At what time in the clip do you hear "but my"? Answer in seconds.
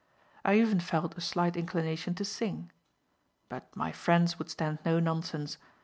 3.49-3.91